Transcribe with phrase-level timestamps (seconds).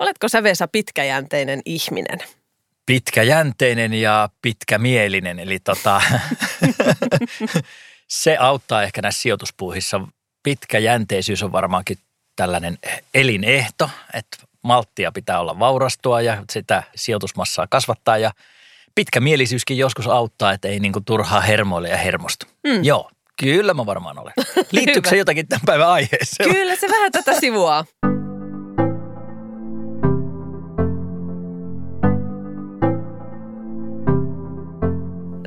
[0.00, 2.18] Oletko sä Vesa pitkäjänteinen ihminen?
[2.86, 6.02] Pitkäjänteinen ja pitkämielinen, eli tota,
[8.08, 10.00] se auttaa ehkä näissä sijoituspuuhissa.
[10.42, 11.98] Pitkäjänteisyys on varmaankin
[12.36, 12.78] tällainen
[13.14, 18.30] elinehto, että malttia pitää olla vaurastua ja sitä sijoitusmassaa kasvattaa ja
[18.94, 22.46] pitkämielisyyskin joskus auttaa, että ei niinku turhaa hermoille ja hermostu.
[22.64, 22.84] Mm.
[22.84, 23.10] Joo,
[23.40, 24.32] kyllä mä varmaan olen.
[24.72, 26.50] Liittyykö se jotakin tämän päivän aiheeseen?
[26.50, 27.84] Kyllä se vähän tätä sivuaa.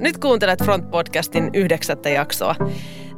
[0.04, 2.56] Nyt kuuntelet Front-podcastin yhdeksättä jaksoa.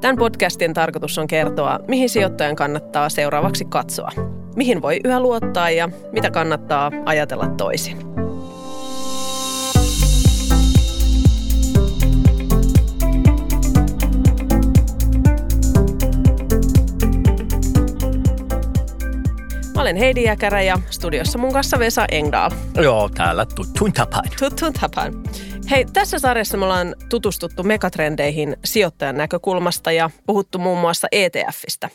[0.02, 4.12] Tämän podcastin tarkoitus on kertoa, mihin sijoittajan kannattaa seuraavaksi katsoa.
[4.56, 7.98] Mihin voi yhä luottaa ja mitä kannattaa ajatella toisin.
[19.76, 22.56] Mä olen Heidi Jäkärä ja studiossa mun kanssa Vesa Engdahl.
[22.82, 24.26] Joo, täällä tuttuun tapaan.
[24.40, 25.14] Tuttuun tapaan.
[25.72, 31.90] Hei, tässä sarjassa me ollaan tutustuttu megatrendeihin sijoittajan näkökulmasta ja puhuttu muun muassa ETFistä.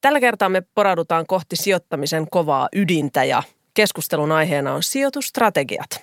[0.00, 3.42] Tällä kertaa me poraudutaan kohti sijoittamisen kovaa ydintä ja
[3.74, 6.00] keskustelun aiheena on sijoitustrategiat.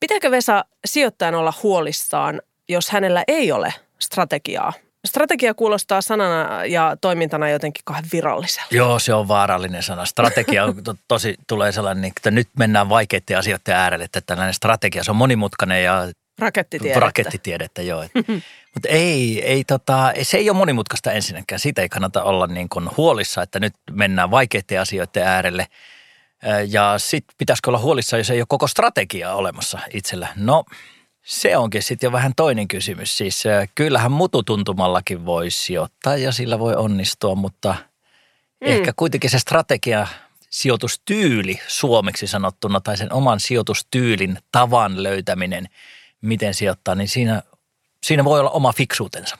[0.00, 4.72] Pitääkö Vesa sijoittajan olla huolissaan, jos hänellä ei ole strategiaa
[5.06, 8.68] Strategia kuulostaa sanana ja toimintana jotenkin kahden virallisella.
[8.70, 10.04] Joo, se on vaarallinen sana.
[10.04, 15.04] Strategia on to, tosi, tulee sellainen, että nyt mennään vaikeiden asioiden äärelle, että tällainen strategia,
[15.04, 17.00] se on monimutkainen ja Rakettitiedettä.
[17.00, 18.04] Rakettitiedettä, joo.
[18.74, 21.58] Mutta ei, ei tota, se ei ole monimutkaista ensinnäkään.
[21.58, 25.66] Siitä ei kannata olla niin kuin huolissa, että nyt mennään vaikeiden asioiden äärelle.
[26.68, 30.28] Ja sitten pitäisikö olla huolissa, jos ei ole koko strategiaa olemassa itsellä.
[30.36, 30.64] No,
[31.26, 33.18] se onkin sitten jo vähän toinen kysymys.
[33.18, 37.74] Siis kyllähän mututuntumallakin voi sijoittaa ja sillä voi onnistua, mutta
[38.60, 38.66] mm.
[38.66, 40.06] ehkä kuitenkin se strategia,
[40.50, 45.68] sijoitustyyli suomeksi sanottuna tai sen oman sijoitustyylin tavan löytäminen,
[46.20, 47.42] miten sijoittaa, niin siinä,
[48.02, 49.38] siinä voi olla oma fiksuutensa.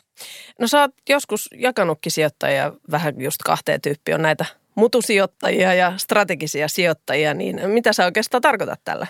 [0.60, 4.14] No sä oot joskus jakanutkin sijoittajia vähän just kahteen tyyppiin.
[4.14, 4.44] On näitä
[4.75, 9.06] mutusijoittajia ja strategisia sijoittajia, niin mitä sä oikeastaan tarkoitat tällä?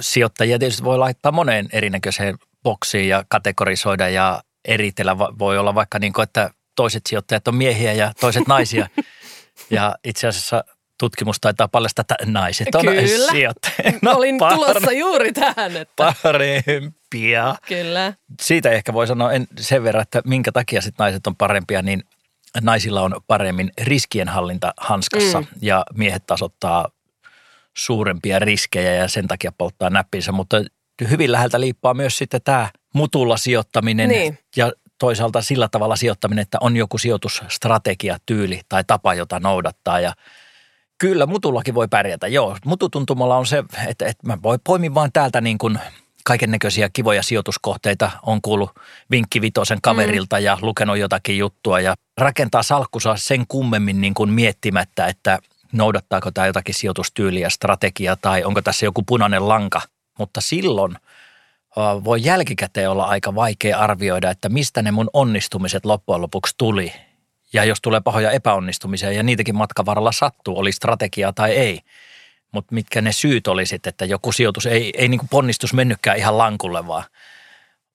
[0.00, 5.18] Sijoittajia tietysti voi laittaa moneen erinäköiseen boksiin ja kategorisoida ja eritellä.
[5.18, 8.88] Voi olla vaikka niin kuin, että toiset sijoittajat on miehiä ja toiset naisia.
[9.70, 10.64] ja itse asiassa
[10.98, 13.30] tutkimus taitaa paljastaa, että naiset on Kyllä.
[13.30, 13.98] sijoittajia.
[14.02, 15.76] No, Olin par- tulossa juuri tähän.
[15.76, 16.14] Että...
[16.22, 17.54] Parempia.
[17.68, 18.12] Kyllä.
[18.40, 22.02] Siitä ehkä voi sanoa en, sen verran, että minkä takia sit naiset on parempia, niin
[22.60, 25.46] naisilla on paremmin riskienhallinta hanskassa mm.
[25.62, 26.88] ja miehet tasoittaa
[27.78, 30.56] suurempia riskejä ja sen takia polttaa näppinsä, mutta
[31.10, 34.38] hyvin läheltä liippaa myös sitten tämä mutulla sijoittaminen niin.
[34.56, 40.12] ja toisaalta sillä tavalla sijoittaminen, että on joku sijoitusstrategia, tyyli tai tapa, jota noudattaa ja
[41.00, 42.26] Kyllä, mutullakin voi pärjätä.
[42.26, 45.78] Joo, mututuntumalla on se, että, että mä voin poimin vaan täältä niin kuin
[46.24, 48.10] kaiken näköisiä kivoja sijoituskohteita.
[48.22, 48.70] On kuullut
[49.10, 50.42] vinkki vitosen kaverilta mm.
[50.42, 55.38] ja lukenut jotakin juttua ja rakentaa salkkusa sen kummemmin niin kuin miettimättä, että
[55.72, 59.80] noudattaako tämä jotakin sijoitustyyliä, strategiaa tai onko tässä joku punainen lanka.
[60.18, 60.96] Mutta silloin
[62.04, 66.92] voi jälkikäteen olla aika vaikea arvioida, että mistä ne mun onnistumiset loppujen lopuksi tuli.
[67.52, 71.80] Ja jos tulee pahoja epäonnistumisia ja niitäkin matkan varrella sattuu, oli strategiaa tai ei.
[72.52, 76.38] Mutta mitkä ne syyt olisit, että joku sijoitus ei, ei niin kuin ponnistus mennytkään ihan
[76.38, 77.04] lankulle, vaan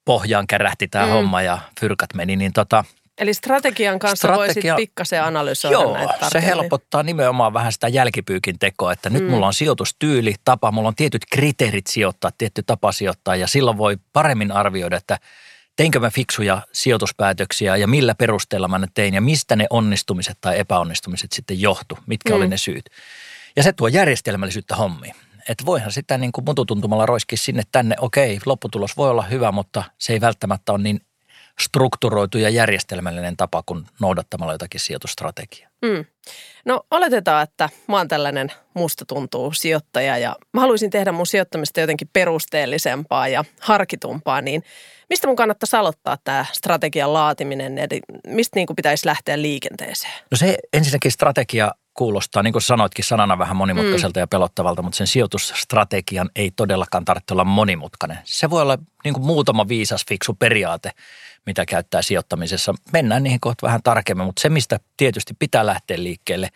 [0.05, 1.11] pohjaan kärähti tämä mm.
[1.11, 2.83] homma ja fyrkat meni, niin tota–
[3.17, 8.59] Eli strategian kanssa Strategia, voisit pikkasen analysoida joo, näitä se helpottaa nimenomaan vähän sitä jälkipyykin
[8.59, 9.29] tekoa, että nyt mm.
[9.29, 13.97] mulla on sijoitustyyli, tapa, mulla on tietyt kriteerit sijoittaa, tietty tapa sijoittaa ja silloin voi
[14.13, 15.19] paremmin arvioida, että
[15.75, 20.59] teinkö mä fiksuja sijoituspäätöksiä ja millä perusteella mä ne tein ja mistä ne onnistumiset tai
[20.59, 22.35] epäonnistumiset sitten johtu, mitkä mm.
[22.35, 22.89] oli ne syyt.
[23.55, 25.15] Ja se tuo järjestelmällisyyttä hommiin.
[25.49, 29.83] Että voihan sitä niin kuin mututuntumalla roiskii sinne tänne, okei, lopputulos voi olla hyvä, mutta
[29.97, 31.01] se ei välttämättä ole niin
[31.61, 35.69] strukturoitu ja järjestelmällinen tapa kuin noudattamalla jotakin sijoitustrategiaa.
[35.81, 36.05] Mm.
[36.65, 41.79] No oletetaan, että mä oon tällainen musta tuntuu sijoittaja ja mä haluaisin tehdä mun sijoittamista
[41.79, 44.63] jotenkin perusteellisempaa ja harkitumpaa, niin
[45.09, 50.13] mistä mun kannattaisi aloittaa tämä strategian laatiminen, eli mistä niin kuin pitäisi lähteä liikenteeseen?
[50.31, 54.21] No se ensinnäkin strategia kuulostaa, niin kuin sanoitkin, sanana vähän monimutkaiselta mm.
[54.21, 58.17] ja pelottavalta, mutta sen sijoitusstrategian ei todellakaan tarvitse olla monimutkainen.
[58.23, 60.91] Se voi olla niin kuin muutama viisas, fiksu periaate,
[61.45, 62.73] mitä käyttää sijoittamisessa.
[62.93, 66.49] Mennään niihin kohta vähän tarkemmin, mutta se, mistä tietysti pitää lähteä liikkeelle,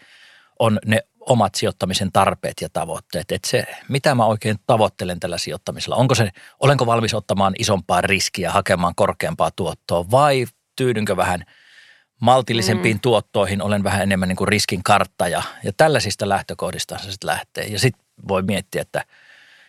[0.59, 3.31] on ne omat sijoittamisen tarpeet ja tavoitteet.
[3.31, 5.95] Että se, mitä mä oikein tavoittelen tällä sijoittamisella.
[5.95, 6.29] Onko se,
[6.59, 10.45] olenko valmis ottamaan isompaa riskiä, hakemaan korkeampaa tuottoa vai
[10.75, 11.43] tyydynkö vähän
[12.21, 13.01] maltillisempiin mm.
[13.01, 15.43] tuottoihin, olen vähän enemmän niin kuin riskin karttaja.
[15.63, 17.65] Ja tällaisista lähtökohdista se sitten lähtee.
[17.65, 19.05] Ja sitten voi miettiä, että,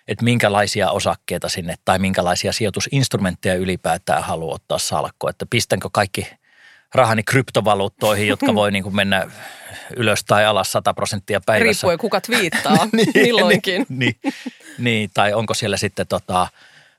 [0.09, 5.31] että minkälaisia osakkeita sinne tai minkälaisia sijoitusinstrumentteja ylipäätään haluaa ottaa salkkoon.
[5.31, 6.27] Että pistänkö kaikki
[6.95, 9.31] rahani kryptovaluuttoihin, jotka voi niin kuin mennä
[9.97, 11.65] ylös tai alas 100 prosenttia päivässä.
[11.65, 13.87] Riippuen kuka viittaa niin, milloinkin.
[13.89, 14.35] Niin, niin,
[14.79, 16.49] niin, tai onko siellä sitten tota,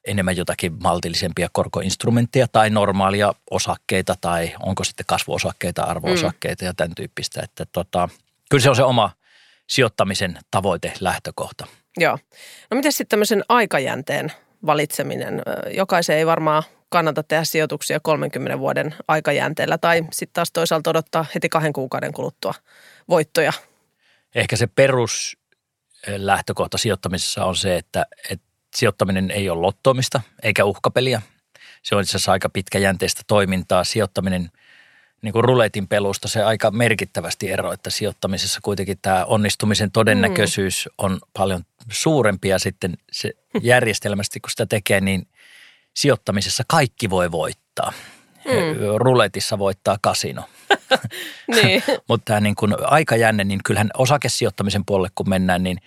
[0.06, 6.68] enemmän jotakin maltillisempia korkoinstrumentteja tai normaalia osakkeita tai onko sitten kasvuosakkeita, arvoosakkeita mm.
[6.68, 7.42] ja tämän tyyppistä.
[7.44, 8.10] Että tota,
[8.50, 9.12] kyllä se on se oma
[9.68, 11.68] sijoittamisen tavoite, lähtökohta.
[12.00, 12.18] Joo.
[12.72, 14.32] No miten sitten tämmöisen aikajänteen
[14.66, 15.42] valitseminen?
[15.72, 21.50] Jokaisen ei varmaan kannata tehdä sijoituksia 30 vuoden aikajänteellä tai sitten taas toisaalta odottaa heti
[21.50, 22.54] kahden kuukauden kuluttua
[23.10, 23.54] voittoja.
[24.36, 25.38] Ehkä se perus
[26.08, 31.22] lähtökohta sijoittamisessa on se, että, että sijoittaminen ei ole lottoamista eikä uhkapeliä.
[31.84, 33.84] Se on itse asiassa aika pitkäjänteistä toimintaa.
[33.84, 34.50] Sijoittaminen
[35.22, 41.06] niin kuin ruletin pelusta se aika merkittävästi ero, että sijoittamisessa kuitenkin tämä onnistumisen todennäköisyys mm.
[41.06, 43.32] on paljon suurempi ja sitten se
[43.62, 45.28] järjestelmästi kun sitä tekee, niin
[45.96, 47.94] sijoittamisessa kaikki voi voittaa.
[48.46, 48.98] Mm.
[48.98, 50.44] Ruletissa voittaa kasino.
[51.56, 51.84] niin.
[52.10, 55.78] Mutta tämä niin kuin aikajänne, niin kyllähän osakesijoittamisen puolelle kun mennään, niin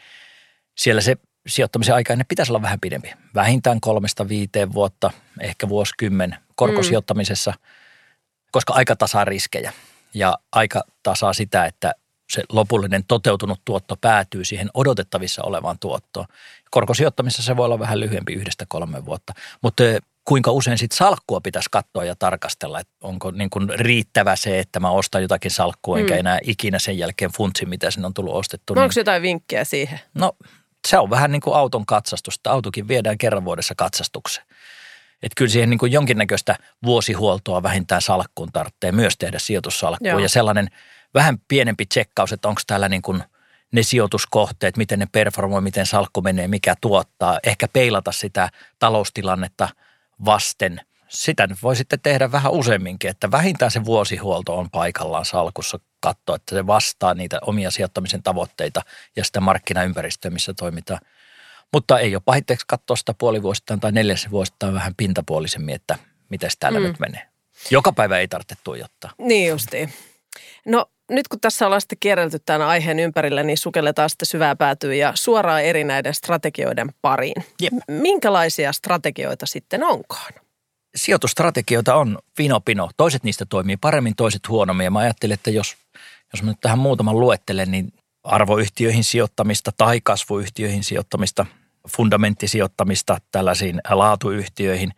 [0.78, 3.12] siellä se sijoittamisen aika ne pitäisi olla vähän pidempi.
[3.34, 7.66] Vähintään kolmesta viiteen vuotta, ehkä vuosikymmen korkosijoittamisessa, mm.
[8.52, 9.72] Koska aika tasaa riskejä
[10.14, 11.94] ja aika tasaa sitä, että
[12.32, 16.26] se lopullinen toteutunut tuotto päätyy siihen odotettavissa olevaan tuottoon.
[16.70, 19.32] Korkosijoittamisessa se voi olla vähän lyhyempi, yhdestä kolme vuotta,
[19.62, 19.82] mutta
[20.24, 24.80] kuinka usein sitten salkkua pitäisi katsoa ja tarkastella, että onko niin kuin riittävä se, että
[24.80, 26.20] mä ostan jotakin salkkua, enkä mm.
[26.20, 28.74] enää ikinä sen jälkeen funtsi, mitä sen on tullut ostettu.
[28.74, 30.00] No niin, onko jotain vinkkejä siihen?
[30.14, 30.32] No
[30.88, 32.50] se on vähän niin kuin auton katsastusta.
[32.50, 34.46] Autokin viedään kerran vuodessa katsastukseen.
[35.22, 40.22] Että kyllä siihen niin kuin jonkinnäköistä vuosihuoltoa vähintään salkkuun tarvitsee myös tehdä sijoitussalkkuun.
[40.22, 40.68] Ja sellainen
[41.14, 43.22] vähän pienempi tsekkaus, että onko täällä niin kuin
[43.72, 47.38] ne sijoituskohteet, miten ne performoi, miten salkku menee, mikä tuottaa.
[47.46, 48.48] Ehkä peilata sitä
[48.78, 49.68] taloustilannetta
[50.24, 50.80] vasten–
[51.12, 56.36] sitä nyt voi sitten tehdä vähän useamminkin, että vähintään se vuosihuolto on paikallaan salkussa katsoa,
[56.36, 58.82] että se vastaa niitä omia sijoittamisen tavoitteita
[59.16, 61.00] ja sitä markkinaympäristöä, missä toimitaan.
[61.72, 65.98] Mutta ei ole pahitteeksi katsoa sitä puolivuosittain tai neljäsvuosittain vähän pintapuolisemmin, että
[66.28, 66.86] miten täällä mm.
[66.86, 67.28] nyt menee.
[67.70, 69.10] Joka päivä ei tarvitse tuijottaa.
[69.18, 69.92] Niin justiin.
[70.66, 74.94] No nyt kun tässä ollaan sitten kierrelty tämän aiheen ympärillä, niin sukelletaan sitten syvää päätyä
[74.94, 77.44] ja suoraan eri näiden strategioiden pariin.
[77.62, 77.72] Jep.
[77.88, 80.32] Minkälaisia strategioita sitten onkaan?
[80.96, 82.18] sijoitustrategioita on
[82.64, 82.90] pino.
[82.96, 84.84] Toiset niistä toimii paremmin, toiset huonommin.
[84.84, 85.76] Ja mä ajattelin, että jos,
[86.32, 87.92] jos mä nyt tähän muutaman luettelen, niin
[88.24, 91.46] arvoyhtiöihin sijoittamista tai kasvuyhtiöihin sijoittamista,
[91.88, 94.90] fundamenttisijoittamista tällaisiin laatuyhtiöihin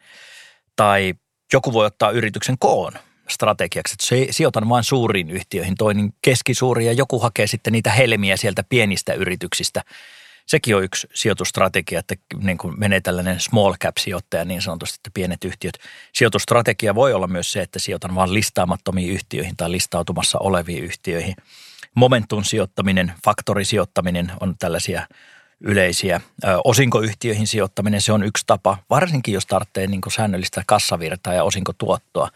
[0.76, 1.14] tai
[1.52, 2.92] joku voi ottaa yrityksen koon
[3.28, 8.64] strategiaksi, että sijoitan vain suuriin yhtiöihin, toinen keskisuuri ja joku hakee sitten niitä helmiä sieltä
[8.68, 9.82] pienistä yrityksistä–
[10.46, 15.10] sekin on yksi sijoitustrategia, että niin kuin menee tällainen small cap sijoittaja niin sanotusti, että
[15.14, 15.78] pienet yhtiöt.
[16.12, 21.34] Sijoitustrategia voi olla myös se, että sijoitan vain listaamattomiin yhtiöihin tai listautumassa oleviin yhtiöihin.
[21.94, 25.06] Momentum sijoittaminen, faktorisijoittaminen on tällaisia
[25.64, 26.20] yleisiä.
[26.64, 32.28] Osinkoyhtiöihin sijoittaminen, se on yksi tapa, varsinkin jos tarvitsee niin säännöllistä kassavirtaa ja osinkotuottoa,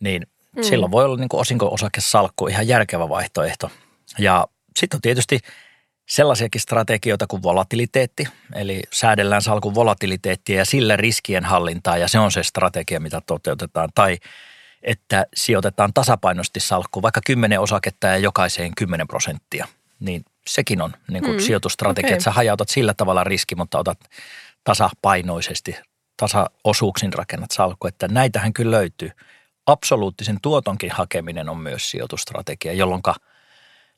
[0.00, 0.62] niin mm.
[0.62, 3.70] silloin voi olla niin osinko-osakesalkku ihan järkevä vaihtoehto.
[4.18, 4.46] Ja
[4.76, 5.40] sitten on tietysti
[6.08, 12.32] sellaisiakin strategioita kuin volatiliteetti, eli säädellään salkun volatiliteettia ja sillä riskien hallintaa ja se on
[12.32, 13.88] se strategia, mitä toteutetaan.
[13.94, 14.18] Tai
[14.82, 19.66] että sijoitetaan tasapainoisesti salkkuun vaikka 10 osaketta ja jokaiseen 10 prosenttia,
[20.00, 22.14] niin sekin on niin kuin mm, sijoitustrategia, okay.
[22.14, 23.98] että sä hajautat sillä tavalla riski, mutta otat
[24.64, 25.76] tasapainoisesti,
[26.16, 29.10] tasaosuuksin rakennat salkku, että näitähän kyllä löytyy.
[29.66, 33.02] Absoluuttisen tuotonkin hakeminen on myös sijoitustrategia, jolloin–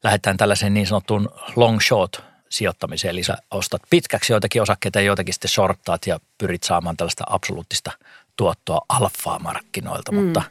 [0.05, 3.11] lähdetään tällaiseen niin sanottuun long short sijoittamiseen.
[3.12, 7.91] Eli sä ostat pitkäksi joitakin osakkeita ja joitakin sitten shorttaat ja pyrit saamaan tällaista absoluuttista
[8.37, 10.19] tuottoa alfaa markkinoilta, mm.
[10.19, 10.43] mutta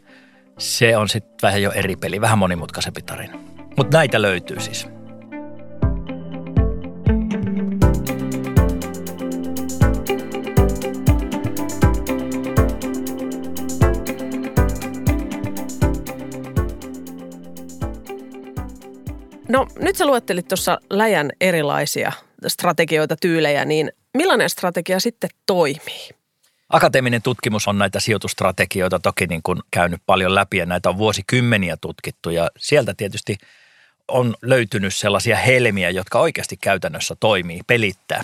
[0.58, 3.40] se on sitten vähän jo eri peli, vähän monimutkaisempi tarina.
[3.78, 4.88] Mutta näitä löytyy siis.
[19.48, 22.12] No nyt sä luettelit tuossa läjän erilaisia
[22.48, 26.10] strategioita, tyylejä, niin millainen strategia sitten toimii?
[26.70, 31.78] Akateeminen tutkimus on näitä sijoitustrategioita toki niin kuin käynyt paljon läpi ja näitä on vuosikymmeniä
[31.78, 33.38] tutkittu ja sieltä tietysti
[34.08, 38.24] on löytynyt sellaisia helmiä, jotka oikeasti käytännössä toimii, pelittää.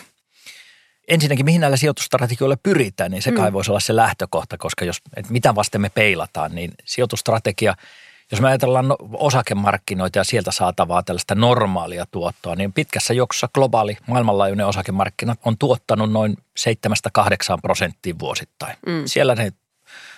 [1.07, 3.37] Ensinnäkin, mihin näillä sijoitustrategioilla pyritään, niin se mm.
[3.37, 7.75] kai voisi olla se lähtökohta, koska jos, että mitä vasten me peilataan, niin sijoitustrategia–
[8.31, 13.97] Jos me ajatellaan no, osakemarkkinoita ja sieltä saatavaa tällaista normaalia tuottoa, niin pitkässä juoksussa globaali
[14.07, 17.21] maailmanlaajuinen osakemarkkina on tuottanut noin 7-8
[17.61, 18.77] prosenttia vuosittain.
[18.85, 19.03] Mm.
[19.05, 19.53] Siellä ne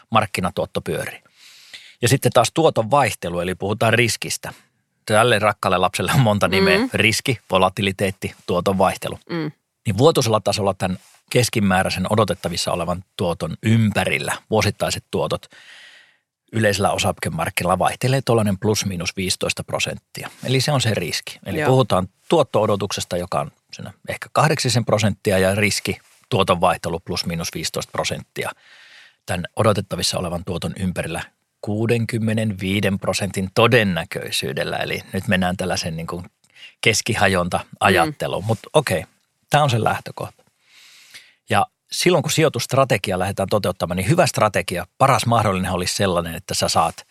[0.10, 1.24] markkinatuotto pyörii.
[2.02, 4.54] Ja sitten taas tuoton vaihtelu, eli puhutaan riskistä.
[5.06, 6.78] Tälle rakkaalle lapselle on monta nimeä.
[6.78, 6.90] Mm.
[6.94, 9.20] Riski, volatiliteetti, tuoton vaihtelu.
[9.30, 9.52] Mm.
[9.86, 10.98] Niin vuotuisella tasolla tämän
[11.30, 15.46] keskimääräisen odotettavissa olevan tuoton ympärillä vuosittaiset tuotot
[16.54, 20.30] yleisellä osakemarkkinoilla vaihtelee tuollainen plus miinus 15 prosenttia.
[20.44, 21.40] Eli se on se riski.
[21.46, 21.70] Eli Joo.
[21.70, 23.52] puhutaan tuotto-odotuksesta, joka on
[24.10, 28.52] ehkä 8 prosenttia ja riski tuoton vaihtelu plus miinus 15 prosenttia
[29.26, 31.24] tämän odotettavissa olevan tuoton ympärillä
[31.62, 34.78] 65 prosentin todennäköisyydellä.
[34.78, 36.26] Eli nyt mennään tällaisen niin kuin
[36.82, 38.44] keskihajonta-ajatteluun.
[38.44, 38.48] Mm.
[38.48, 39.06] Mutta okei,
[39.50, 40.44] tämä on se lähtökohta.
[41.50, 46.70] Ja silloin kun sijoitustrategia lähdetään toteuttamaan, niin hyvä strategia, paras mahdollinen olisi sellainen, että sä
[46.70, 47.08] saat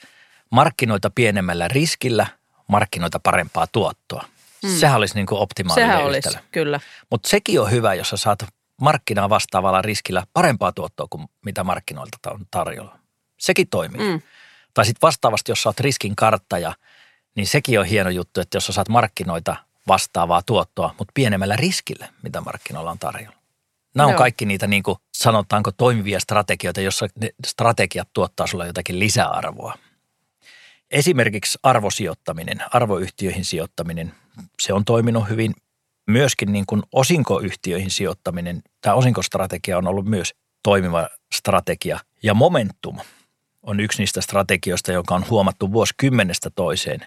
[0.51, 2.27] markkinoita pienemmällä riskillä,
[2.67, 4.25] markkinoita parempaa tuottoa.
[4.63, 4.71] Mm.
[4.71, 6.35] Sehän olisi niin kuin optimaalinen Sehän yhtälö.
[6.35, 6.81] olisi, kyllä.
[7.11, 8.39] Mutta sekin on hyvä, jos sä saat
[8.81, 12.99] markkinaa vastaavalla riskillä parempaa tuottoa kuin mitä markkinoilta on tarjolla.
[13.39, 14.13] Sekin toimii.
[14.13, 14.23] Mm.
[14.75, 16.75] Tai sitten vastaavasti, jos sä oot riskin karttaja,
[17.35, 19.57] niin sekin on hieno juttu, että jos sä saat markkinoita
[19.89, 23.42] vastaavaa tuottoa, mutta pienemmällä riskillä, mitä markkinoilla on tarjolla.
[23.95, 24.19] Nämä on Joo.
[24.19, 29.75] kaikki niitä niin kuin sanotaanko toimivia strategioita, jossa ne strategiat tuottaa sulle jotakin lisäarvoa.
[30.91, 34.15] Esimerkiksi arvosijoittaminen, arvoyhtiöihin sijoittaminen,
[34.61, 35.55] se on toiminut hyvin.
[36.07, 41.99] Myöskin niin kuin osinkoyhtiöihin sijoittaminen, tämä osinkostrategia on ollut myös toimiva strategia.
[42.23, 42.99] Ja momentum
[43.63, 47.01] on yksi niistä strategioista, joka on huomattu vuosikymmenestä toiseen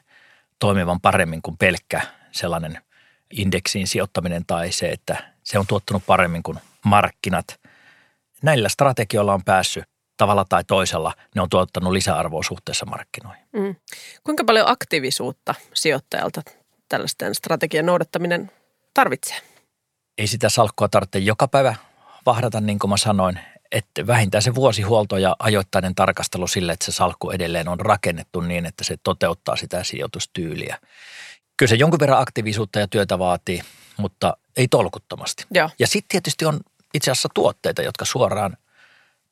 [0.59, 2.01] toimivan paremmin kuin pelkkä
[2.31, 2.81] sellainen
[3.31, 7.59] indeksiin sijoittaminen tai se, että se on tuottanut paremmin kuin markkinat.
[8.43, 9.83] Näillä strategioilla on päässyt
[10.17, 13.45] tavalla tai toisella, ne on tuottanut lisäarvoa suhteessa markkinoihin.
[13.53, 13.75] Mm.
[14.23, 16.41] Kuinka paljon aktiivisuutta sijoittajalta
[16.89, 18.51] tällaisten strategian noudattaminen
[18.93, 19.37] tarvitsee?
[20.17, 21.75] Ei sitä salkkua tarvitse joka päivä
[22.25, 23.39] vahdata, niin kuin mä sanoin,
[23.71, 28.65] että vähintään se vuosihuolto ja ajoittainen tarkastelu sille, että se salkku edelleen on rakennettu niin,
[28.65, 30.79] että se toteuttaa sitä sijoitustyyliä.
[31.57, 33.61] Kyllä se jonkun verran aktiivisuutta ja työtä vaatii,
[33.97, 35.45] mutta ei tolkuttomasti.
[35.51, 35.69] Joo.
[35.79, 36.59] Ja sitten tietysti on
[36.93, 38.57] itse asiassa tuotteita, jotka suoraan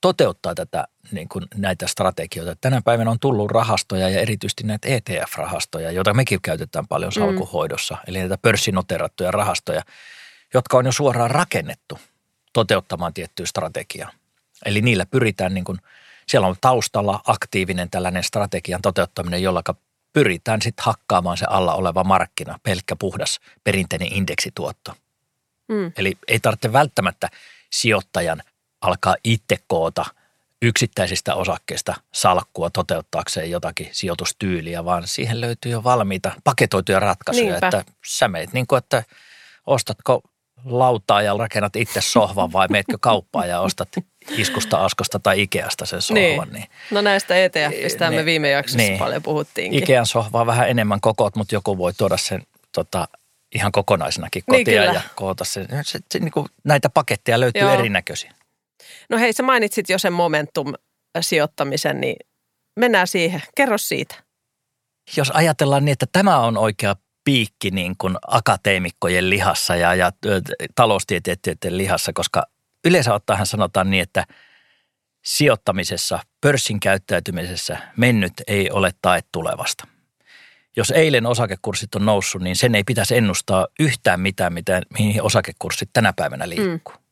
[0.02, 2.56] toteuttaa tätä, niin kuin näitä strategioita.
[2.62, 7.94] Tänä päivänä on tullut rahastoja ja erityisesti näitä ETF-rahastoja, joita mekin käytetään paljon salkuhoidossa.
[7.94, 8.02] Mm.
[8.08, 9.82] Eli näitä pörssinoterattuja rahastoja,
[10.54, 12.00] jotka on jo suoraan rakennettu
[12.54, 14.12] toteuttamaan tiettyä strategiaa.
[14.66, 15.78] Eli niillä pyritään, niin kuin,
[16.28, 19.64] siellä on taustalla aktiivinen tällainen strategian toteuttaminen, jolla
[20.14, 24.94] pyritään sitten hakkaamaan se alla oleva markkina, pelkkä puhdas perinteinen indeksituotto.
[25.68, 25.92] Mm.
[25.98, 27.30] Eli ei tarvitse välttämättä
[27.72, 28.42] sijoittajan
[28.82, 30.06] alkaa itse koota
[30.62, 37.68] yksittäisistä osakkeista salkkua toteuttaakseen jotakin sijoitustyyliä, vaan siihen löytyy jo valmiita paketoituja ratkaisuja, Niinpä.
[37.68, 39.04] että sä meet niin kuin, että
[39.68, 40.22] ostatko
[40.66, 43.90] lautaa ja rakennat itse sohvan vai meetkö kauppaan ja ostat
[44.30, 46.24] iskusta, askosta tai Ikeasta sen sohvan.
[46.24, 46.54] Niin.
[46.54, 46.70] niin.
[46.92, 49.00] No näistä ETFistä niin, me viime jaksossa niin.
[49.00, 49.84] paljon puhuttiinkin.
[49.84, 53.08] Ikean sohva on vähän enemmän kokot, mutta joku voi tuoda sen tota,
[53.56, 55.68] ihan kokonaisenakin niin, kotia niin, ja koota sen.
[55.70, 57.74] Se, se, se, niin kuin, näitä paketteja löytyy Joo.
[57.74, 58.34] erinäköisiä.
[59.10, 62.16] No hei, sä mainitsit jo sen momentum-sijoittamisen, niin
[62.80, 63.44] mennään siihen.
[63.56, 64.16] Kerro siitä.
[65.18, 70.12] Jos ajatellaan niin, että tämä on oikea piikki niin kuin akateemikkojen lihassa ja, ja
[70.76, 72.44] taloustieteiden lihassa, koska
[72.86, 74.26] yleensä ottaen sanotaan niin, että
[75.22, 79.88] sijoittamisessa, pörssin käyttäytymisessä mennyt ei ole tae tulevasta.
[80.76, 85.90] Jos eilen osakekurssit on noussut, niin sen ei pitäisi ennustaa yhtään mitään, mitä, mihin osakekurssit
[85.94, 86.96] tänä päivänä liikkuu.
[86.96, 87.04] Mm.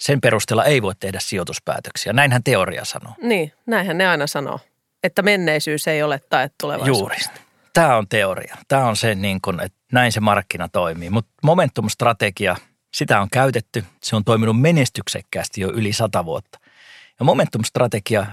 [0.00, 2.12] Sen perusteella ei voi tehdä sijoituspäätöksiä.
[2.12, 3.12] Näinhän teoria sanoo.
[3.22, 4.60] Niin, näinhän ne aina sanoo,
[5.02, 7.30] että menneisyys ei ole tae tulevaisuudesta.
[7.30, 7.46] Juuri
[7.80, 8.56] tämä on teoria.
[8.68, 11.10] Tämä on se, niin kuin, että näin se markkina toimii.
[11.10, 12.56] Mutta momentum-strategia,
[12.96, 13.84] sitä on käytetty.
[14.02, 16.58] Se on toiminut menestyksekkäästi jo yli sata vuotta.
[17.18, 18.26] Ja momentum-strategia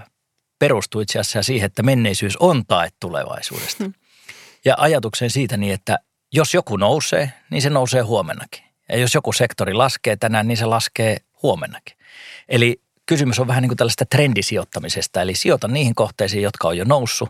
[0.58, 3.84] perustuu itse asiassa siihen, että menneisyys on tae tulevaisuudesta.
[4.64, 5.98] Ja ajatukseen siitä niin, että
[6.32, 8.64] jos joku nousee, niin se nousee huomennakin.
[8.88, 11.96] Ja jos joku sektori laskee tänään, niin se laskee huomennakin.
[12.48, 15.22] Eli kysymys on vähän niin kuin tällaista trendisijoittamisesta.
[15.22, 17.28] Eli sijoita niihin kohteisiin, jotka on jo noussut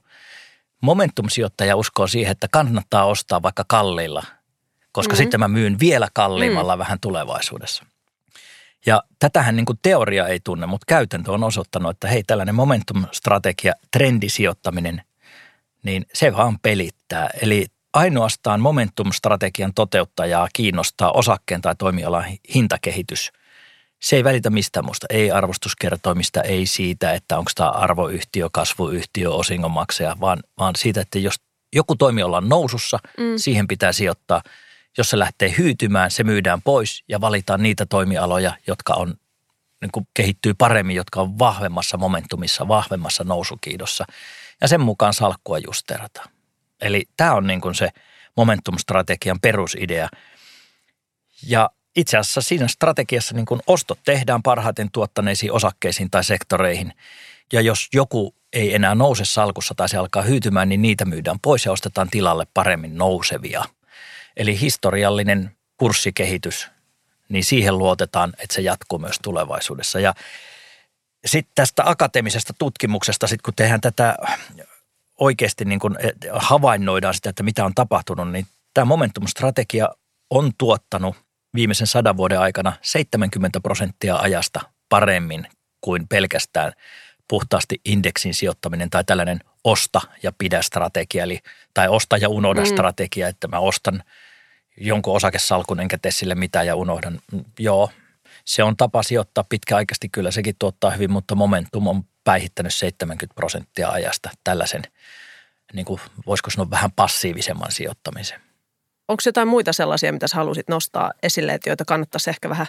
[0.81, 4.25] Momentum-sijoittaja uskoo siihen, että kannattaa ostaa vaikka kalliilla,
[4.95, 5.23] koska mm-hmm.
[5.23, 6.79] sitten mä myyn vielä kalliimmalla mm.
[6.79, 7.85] vähän tulevaisuudessa.
[8.87, 15.03] Ja tätähän niin teoria ei tunne, mutta käytäntö on osoittanut, että hei tällainen momentum-strategia, trendisijoittaminen,
[15.83, 17.31] niin se vaan pelittää.
[17.43, 22.25] Eli ainoastaan momentum-strategian toteuttajaa kiinnostaa osakkeen tai toimialan
[22.55, 23.33] hintakehitys.
[24.01, 30.17] se ei välitä mistään muusta, ei arvostuskertoimista, ei siitä, että onko tämä arvoyhtiö, kasvuyhtiö, osingonmaksaja,
[30.21, 31.35] vaan, vaan siitä, että jos
[31.75, 33.25] joku toimiala on nousussa, mm.
[33.37, 34.43] siihen pitää sijoittaa.
[34.99, 39.15] Jos se lähtee hyytymään, se myydään pois ja valitaan niitä toimialoja, jotka on,
[39.81, 44.05] niin kuin kehittyy paremmin, jotka on vahvemmassa momentumissa, vahvemmassa nousukiidossa.
[44.61, 46.29] Ja sen mukaan salkkua justerataan.
[46.81, 47.89] Eli tämä on niin kuin se
[48.37, 50.09] momentum-strategian perusidea.
[51.47, 56.93] Ja itse asiassa siinä strategiassa niin kuin ostot tehdään parhaiten tuottaneisiin osakkeisiin tai sektoreihin.
[57.53, 61.65] Ja jos joku ei enää nouse salkussa tai se alkaa hyytymään, niin niitä myydään pois
[61.65, 63.65] ja ostetaan tilalle paremmin nousevia.
[64.37, 66.69] Eli historiallinen kurssikehitys,
[67.29, 70.01] niin siihen luotetaan, että se jatkuu myös tulevaisuudessa.
[70.01, 70.15] Ja
[71.27, 74.17] sitten tästä akateemisesta tutkimuksesta, sit kun tehdään tätä
[75.21, 75.99] oikeasti niin kun
[76.33, 79.89] havainnoidaan sitä, että mitä on tapahtunut, niin tämä momentum-strategia
[80.31, 81.17] on tuottanut
[81.55, 85.47] viimeisen sadan vuoden aikana 70 prosenttia ajasta paremmin
[85.81, 86.73] kuin pelkästään
[87.29, 91.41] puhtaasti indeksin sijoittaminen tai tällainen osta ja pidä strategia, eli,
[91.75, 92.67] tai osta ja unohda mm.
[92.67, 94.03] strategia, että mä ostan
[94.77, 97.21] jonkun osakesalkun enkä tee sille mitään ja unohdan.
[97.59, 97.91] Joo,
[98.45, 103.91] se on tapa sijoittaa pitkäaikaisesti, kyllä sekin tuottaa hyvin, mutta momentum on päihittänyt 70 prosenttia
[103.91, 104.83] ajasta tällaisen,
[105.73, 108.41] niin kuin, voisiko sanoa vähän passiivisemman sijoittamisen.
[109.09, 112.67] Onko jotain muita sellaisia, mitä sä halusit nostaa esille, että joita kannattaisi ehkä vähän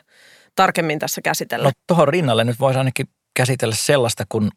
[0.55, 1.65] tarkemmin tässä käsitellä?
[1.65, 4.51] No tuohon rinnalle nyt voisi ainakin käsitellä sellaista kuin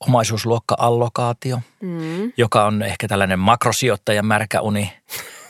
[0.00, 2.32] omaisuusluokka-allokaatio, mm.
[2.36, 4.92] joka on ehkä tällainen makrosijoittajan märkä uni,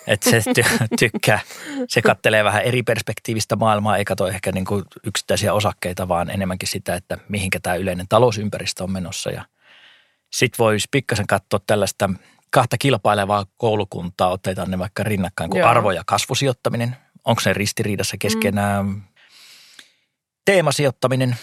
[0.07, 1.41] että se ty- tykkää,
[1.89, 6.69] se kattelee vähän eri perspektiivistä maailmaa, ei katso ehkä niin kuin yksittäisiä osakkeita, vaan enemmänkin
[6.69, 9.31] sitä, että mihinkä tämä yleinen talousympäristö on menossa.
[9.31, 9.45] Ja
[10.33, 12.11] sitten voisi pikkasen katsoa tällaista
[12.51, 15.69] kahta kilpailevaa koulukuntaa, otetaan ne vaikka rinnakkain kuin Joo.
[15.69, 16.97] arvo- ja kasvusijoittaminen.
[17.25, 18.87] Onko se ristiriidassa keskenään?
[18.87, 19.03] Mm.
[20.45, 21.37] Teemasijoittaminen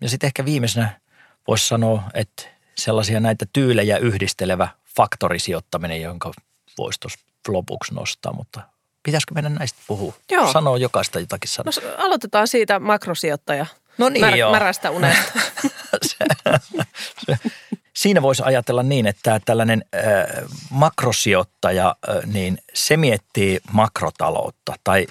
[0.00, 1.00] ja sitten ehkä viimeisenä
[1.48, 2.42] voisi sanoa, että
[2.78, 6.32] sellaisia näitä tyylejä yhdistelevä faktorisijoittaminen, jonka
[6.78, 8.60] voisi tuossa lopuksi nostaa, mutta
[9.02, 10.12] pitäisikö meidän näistä puhua?
[10.30, 10.52] Joo.
[10.52, 11.72] Sanoa jokaista jotakin sanoa.
[11.82, 13.66] No, aloitetaan siitä makrosijoittaja.
[13.98, 14.52] No niin, Mär, joo.
[14.52, 15.32] Märästä unesta.
[16.02, 16.16] se,
[17.26, 17.38] se,
[17.96, 20.02] siinä voisi ajatella niin, että tällainen äh,
[20.70, 25.06] makrosijoittaja, äh, niin se miettii makrotaloutta tai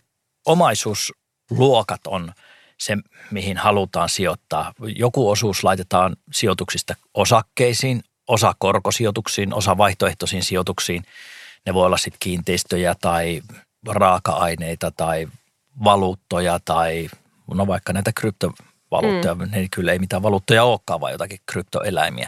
[0.45, 2.33] omaisuusluokat on
[2.77, 2.97] se,
[3.31, 4.73] mihin halutaan sijoittaa.
[4.95, 11.03] Joku osuus laitetaan sijoituksista osakkeisiin, osa korkosijoituksiin, osa vaihtoehtoisiin sijoituksiin.
[11.65, 13.41] Ne voi olla sitten kiinteistöjä tai
[13.87, 15.27] raaka-aineita tai
[15.83, 17.09] valuuttoja tai
[17.53, 18.53] no vaikka näitä krypto
[18.91, 19.35] valuuttoja.
[19.35, 19.51] Mm.
[19.51, 22.27] Ne kyllä ei mitään valuuttoja olekaan, vaan jotakin kryptoeläimiä.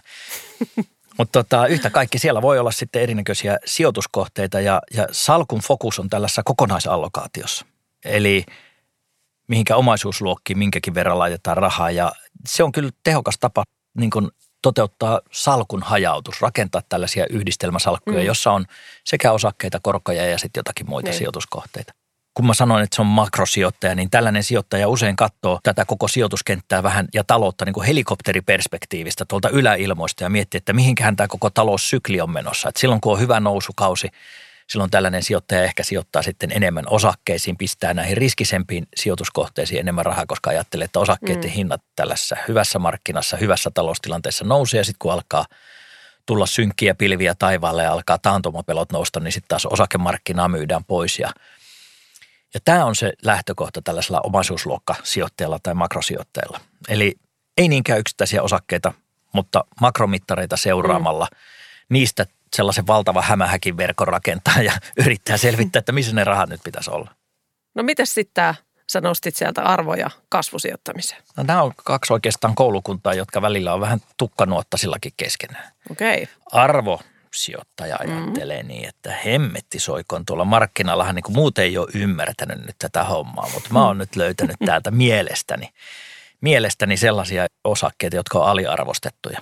[1.18, 6.10] Mutta tota, yhtä kaikki siellä voi olla sitten erinäköisiä sijoituskohteita ja, ja salkun fokus on
[6.10, 7.65] tällaisessa kokonaisallokaatiossa.
[8.06, 8.46] Eli
[9.48, 12.12] mihinkä omaisuusluokkiin minkäkin verran laitetaan rahaa ja
[12.46, 13.63] se on kyllä tehokas tapa
[13.98, 14.30] niin kuin
[14.62, 18.26] toteuttaa salkun hajautus, rakentaa tällaisia yhdistelmäsalkkuja, mm.
[18.26, 18.65] jossa on
[19.06, 21.17] sekä osakkeita, korkoja ja sitten jotakin muita niin.
[21.17, 21.93] sijoituskohteita
[22.39, 26.84] kun mä sanoin, että se on makrosijoittaja, niin tällainen sijoittaja usein katsoo tätä koko sijoituskenttää
[26.84, 32.22] vähän ja taloutta niin kuin helikopteriperspektiivistä tuolta yläilmoista ja miettii, että mihinkähän tämä koko taloussykli
[32.22, 32.69] on menossa.
[32.69, 34.08] Että silloin kun on hyvä nousukausi,
[34.69, 40.49] silloin tällainen sijoittaja ehkä sijoittaa sitten enemmän osakkeisiin, pistää näihin riskisempiin sijoituskohteisiin enemmän rahaa, koska
[40.49, 41.53] ajattelee, että osakkeiden mm.
[41.53, 45.45] hinnat tällaisessa hyvässä markkinassa, hyvässä taloustilanteessa nousee ja sitten kun alkaa
[46.25, 51.29] tulla synkkiä pilviä taivaalle ja alkaa taantumapelot nousta, niin sitten taas osakemarkkinaa myydään pois ja–
[52.53, 56.60] ja tämä on se lähtökohta tällaisella omaisuusluokkasijoittajalla tai makrosijoittajalla.
[56.89, 57.15] Eli
[57.58, 58.93] ei niinkään yksittäisiä osakkeita,
[59.34, 61.38] mutta makromittareita seuraamalla mm.
[61.89, 62.25] niistä
[62.56, 64.74] sellaisen valtava hämähäkin verkon rakentaa ja
[65.06, 67.12] yrittää selvittää, että missä ne rahat nyt pitäisi olla.
[67.76, 68.56] No miten sitten tämä,
[68.92, 71.22] sä nostit sieltä arvoja kasvusijoittamiseen?
[71.38, 75.72] No nämä on kaksi oikeastaan koulukuntaa, jotka välillä on vähän tukkanuottasillakin keskenään.
[75.92, 76.24] Okei.
[76.24, 76.36] Okay.
[76.52, 77.00] Arvo
[77.36, 78.68] sijoittaja ajattelee mm.
[78.68, 83.50] niin, että hemmetti soikoon tuolla markkinallahan niin kuin muuten ei ole ymmärtänyt nyt tätä hommaa,
[83.54, 85.70] mutta mä oon nyt löytänyt täältä mielestäni,
[86.42, 89.42] mielestäni sellaisia osakkeita, jotka on aliarvostettuja.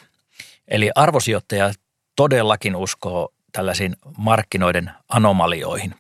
[0.68, 1.72] Eli arvosijoittaja
[2.18, 5.96] todellakin uskoo tällaisiin markkinoiden anomalioihin,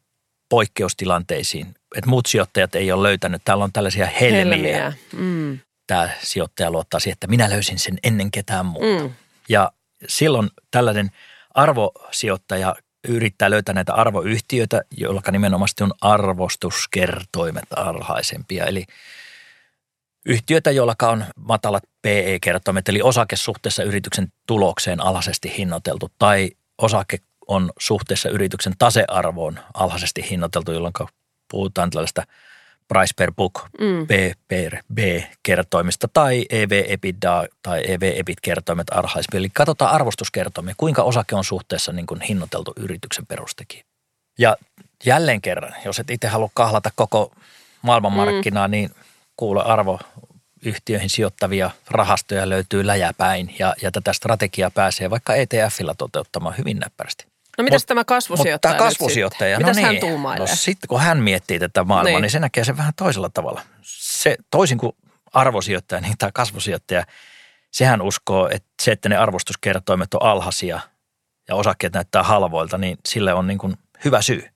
[0.49, 3.41] poikkeustilanteisiin, että muut sijoittajat ei ole löytänyt.
[3.45, 4.43] Täällä on tällaisia helmiä.
[4.43, 4.93] helmiä.
[5.13, 5.59] Mm.
[5.87, 9.03] Tämä sijoittaja luottaa siihen, että minä löysin sen ennen ketään muuta.
[9.03, 9.11] Mm.
[9.49, 9.71] Ja
[10.07, 11.11] silloin tällainen–
[11.57, 12.75] arvosijoittaja
[13.07, 18.65] yrittää löytää näitä arvoyhtiöitä, joilla nimenomaan on arvostuskertoimet alhaisempia.
[18.65, 18.85] Eli
[20.27, 27.71] yhtiöitä, joilla on matalat PE-kertoimet, eli osake suhteessa yrityksen tulokseen alhaisesti hinnoiteltu, tai osake on
[27.79, 30.93] suhteessa yrityksen tasearvoon alhaisesti hinnoiteltu, jolloin
[31.51, 32.23] puhutaan tällaista
[32.87, 34.07] price per book, mm.
[34.07, 34.11] B
[34.47, 34.97] per B
[35.43, 39.37] kertoimista tai EV EBITDA tai EV EBIT kertoimet arhaisempi.
[39.37, 43.83] Eli katsotaan arvostuskertoimia, kuinka osake on suhteessa niin kuin hinnoiteltu yrityksen perustekijä.
[44.39, 44.57] Ja
[45.05, 47.31] jälleen kerran, jos et itse halua kahlata koko
[47.81, 48.71] maailmanmarkkinaa, mm.
[48.71, 48.89] niin
[49.37, 49.99] kuule arvo
[50.65, 57.25] yhtiöihin sijoittavia rahastoja löytyy läjäpäin ja, ja tätä strategiaa pääsee vaikka ETFillä toteuttamaan hyvin näppärästi.
[57.57, 60.47] No mitäs Mut, tämä kasvusijoittaja Tämä kasvusijoittaja, no niin, hän tuumailee?
[60.47, 62.21] No sitten kun hän miettii tätä maailmaa, niin.
[62.21, 63.61] niin se näkee sen vähän toisella tavalla.
[63.81, 64.93] Se, toisin kuin
[65.33, 67.05] arvosijoittaja, niin tämä kasvusijoittaja,
[67.71, 70.79] sehän uskoo, että se, että ne arvostuskertoimet on alhaisia
[71.47, 74.49] ja osakkeet näyttää halvoilta, niin sille on niin kuin hyvä syy.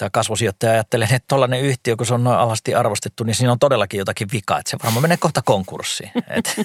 [0.00, 3.58] Tämä kasvusijoittaja ajattelee, että tuollainen yhtiö, kun se on noin alasti arvostettu, niin siinä on
[3.58, 6.10] todellakin jotakin vikaa, että se varmaan menee kohta konkurssiin.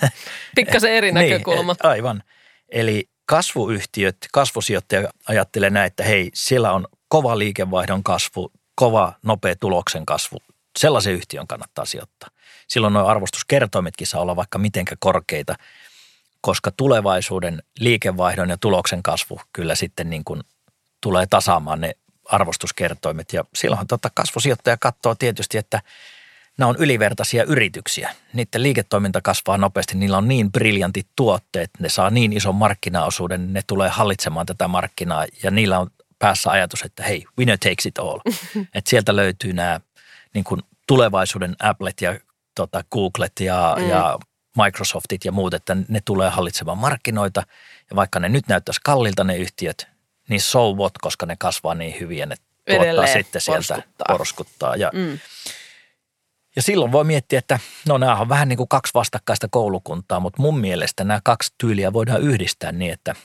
[0.55, 1.73] Pikkasen eri niin, näkökulma.
[1.73, 2.23] Niin, aivan.
[2.69, 10.05] Eli kasvuyhtiöt, kasvusijoittaja ajattelee näin, että hei, siellä on kova liikevaihdon kasvu, kova nopea tuloksen
[10.05, 10.37] kasvu.
[10.79, 12.29] Sellaisen yhtiön kannattaa sijoittaa.
[12.67, 15.55] Silloin nuo arvostuskertoimetkin saa olla vaikka mitenkä korkeita,
[16.41, 20.41] koska tulevaisuuden liikevaihdon ja tuloksen kasvu kyllä sitten niin kuin
[21.01, 21.95] tulee tasaamaan ne
[22.25, 23.33] arvostuskertoimet.
[23.33, 25.81] Ja silloinhan tota kasvusijoittaja katsoo tietysti, että–
[26.57, 28.15] nämä on ylivertaisia yrityksiä.
[28.33, 33.61] Niiden liiketoiminta kasvaa nopeasti, niillä on niin briljantit tuotteet, ne saa niin ison markkinaosuuden, ne
[33.67, 35.87] tulee hallitsemaan tätä markkinaa ja niillä on
[36.19, 38.19] päässä ajatus, että hei, winner takes it all.
[38.75, 39.79] että sieltä löytyy nämä
[40.33, 42.19] niin kuin tulevaisuuden Applet ja
[42.55, 43.89] tota, Googlet ja, mm.
[43.89, 44.19] ja
[44.63, 47.43] Microsoftit ja muut, että ne tulee hallitsemaan markkinoita.
[47.89, 49.87] Ja vaikka ne nyt näyttäisi kallilta ne yhtiöt,
[50.29, 54.17] niin so what, koska ne kasvaa niin hyvin ne tuottaa Edelleen sitten sieltä porskuttaa.
[54.17, 54.75] porskuttaa.
[54.75, 55.19] Ja, mm.
[56.55, 60.41] Ja silloin voi miettiä, että no nämä on vähän niin kuin kaksi vastakkaista koulukuntaa, mutta
[60.41, 63.15] mun mielestä nämä kaksi tyyliä voidaan yhdistää niin, että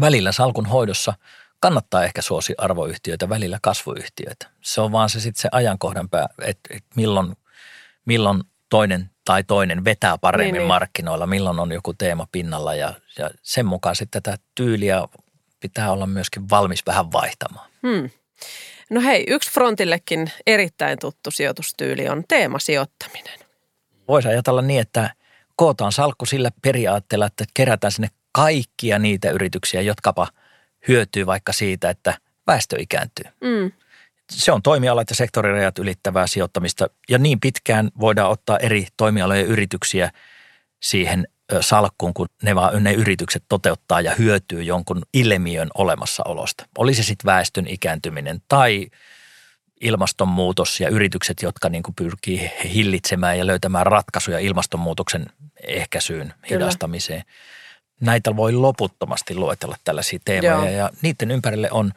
[0.00, 1.14] välillä salkun hoidossa
[1.60, 4.46] kannattaa ehkä suosi arvoyhtiöitä, välillä kasvuyhtiöitä.
[4.60, 7.36] Se on vaan se sitten se ajankohdan pää, että, että milloin,
[8.04, 10.68] milloin toinen tai toinen vetää paremmin niin, niin.
[10.68, 15.08] markkinoilla, milloin on joku teema pinnalla ja, ja sen mukaan sitten tätä tyyliä
[15.62, 17.70] pitää olla myöskin valmis vähän vaihtamaan.
[17.86, 18.10] Hmm.
[18.90, 23.38] No hei, yksi Frontillekin erittäin tuttu sijoitustyyli on teemasijoittaminen.
[24.08, 25.10] Voisi ajatella niin, että
[25.56, 30.28] kootaan salkku sillä periaatteella, että kerätään sinne kaikkia niitä yrityksiä, jotkapa
[30.88, 33.24] hyötyy vaikka siitä, että väestö ikääntyy.
[33.40, 33.72] Mm.
[34.30, 40.10] Se on toimialat ja sektorirajat ylittävää sijoittamista ja niin pitkään voidaan ottaa eri toimialojen yrityksiä
[40.82, 41.28] siihen
[41.60, 46.64] salkkuun, kun ne, vaan, ne yritykset toteuttaa ja hyötyy jonkun ilmiön olemassaolosta.
[46.78, 48.86] Oli se sitten väestön ikääntyminen tai
[49.80, 55.26] ilmastonmuutos ja yritykset, jotka niin kuin pyrkii hillitsemään ja löytämään ratkaisuja ilmastonmuutoksen
[55.66, 57.22] ehkäisyyn, hidastamiseen.
[57.22, 57.32] Kyllä.
[58.00, 60.78] Näitä voi loputtomasti luetella tällaisia teemoja Joo.
[60.78, 61.92] ja niiden ympärille on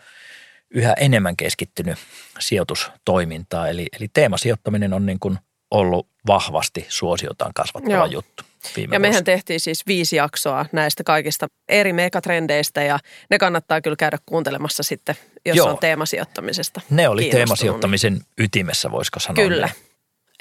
[0.70, 1.98] yhä enemmän keskittynyt
[2.39, 3.68] sijoitustoimintaa.
[3.68, 5.39] Eli, eli teemasijoittaminen on niin kuin
[5.72, 8.06] ollut vahvasti suosiotaan kasvattava Joo.
[8.06, 8.44] juttu
[8.75, 9.23] viime Ja mehän vuosi.
[9.23, 12.99] tehtiin siis viisi jaksoa näistä kaikista eri megatrendeistä ja
[13.30, 15.69] ne kannattaa kyllä käydä kuuntelemassa sitten, jos Joo.
[15.69, 19.43] on teemasijoittamisesta Ne oli teemasijoittamisen ytimessä, voisiko sanoa.
[19.43, 19.65] Kyllä.
[19.65, 19.86] Niin.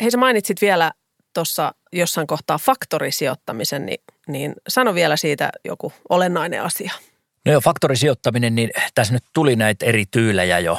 [0.01, 0.93] Hei sä mainitsit vielä
[1.35, 6.93] tuossa jossain kohtaa faktorisijoittamisen, niin, niin sano vielä siitä joku olennainen asia.
[7.47, 10.79] No joo, faktorisijoittaminen, niin tässä nyt tuli näitä eri tyylejä jo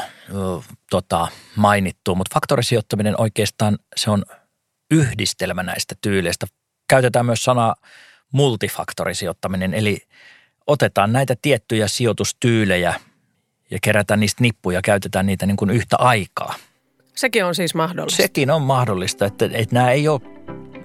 [0.89, 4.25] tota, mainittu, mutta faktorisijoittaminen oikeastaan se on
[4.91, 6.47] yhdistelmä näistä tyyleistä
[6.87, 7.75] käytetään myös sanaa
[8.31, 9.97] multifaktorisijoittaminen, eli
[10.67, 12.93] otetaan näitä tiettyjä sijoitustyylejä
[13.71, 16.55] ja kerätään niistä nippuja, käytetään niitä niin kuin yhtä aikaa.
[17.15, 18.21] Sekin on siis mahdollista.
[18.21, 20.21] Sekin on mahdollista, että, että nämä ei ole,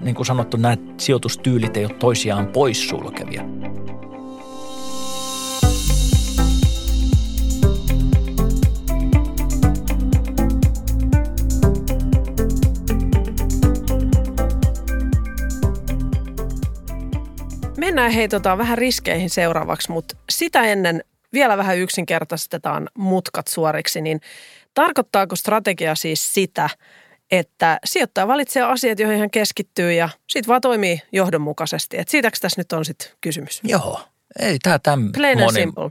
[0.00, 3.42] niin kuin sanottu, nämä sijoitustyylit ei ole toisiaan poissulkevia.
[17.80, 24.20] Mennään hei tota, vähän riskeihin seuraavaksi, mutta sitä ennen vielä vähän yksinkertaistetaan mutkat suoriksi, niin
[24.74, 26.70] tarkoittaako strategia siis sitä,
[27.30, 31.98] että sijoittaja valitsee asiat, joihin hän keskittyy ja sitten vaan toimii johdonmukaisesti.
[31.98, 33.60] Et siitäkö tässä nyt on sitten kysymys?
[33.64, 34.00] Joo,
[34.38, 35.90] ei tämä tämän Plain moni, simple.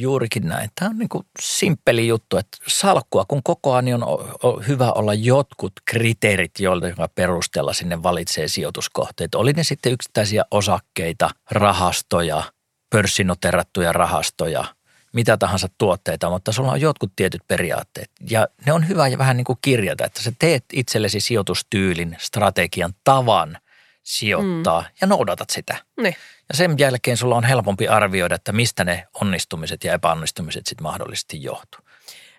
[0.00, 0.70] Juurikin näin.
[0.74, 4.04] Tämä on niin kuin simppeli juttu, että salkkua kun kokoaa, niin
[4.42, 9.34] on, hyvä olla jotkut kriteerit, joilla perusteella sinne valitsee sijoituskohteet.
[9.34, 12.42] Oli ne sitten yksittäisiä osakkeita, rahastoja,
[12.90, 14.64] pörssinoterattuja rahastoja,
[15.12, 18.10] mitä tahansa tuotteita, mutta sulla on jotkut tietyt periaatteet.
[18.30, 22.94] Ja ne on hyvä ja vähän niin kuin kirjata, että sä teet itsellesi sijoitustyylin, strategian,
[23.04, 23.58] tavan
[24.02, 24.86] sijoittaa mm.
[25.00, 25.76] ja noudatat sitä.
[26.00, 26.16] Niin.
[26.48, 31.42] Ja sen jälkeen sulla on helpompi arvioida, että mistä ne onnistumiset ja epäonnistumiset sitten mahdollisesti
[31.42, 31.80] johtuu.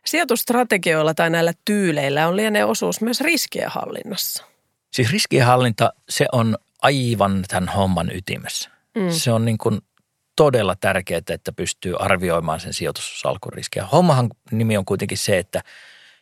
[0.06, 4.46] Sijoitustrategioilla tai näillä tyyleillä on lienee osuus myös riskien hallinnassa.
[4.92, 8.70] Siis riskienhallinta, se on aivan tämän homman ytimessä.
[8.96, 9.10] Mm.
[9.10, 9.82] Se on niin kuin
[10.36, 13.86] todella tärkeää, että pystyy arvioimaan sen sijoitussalkun riskiä.
[13.86, 15.62] Hommahan nimi on kuitenkin se, että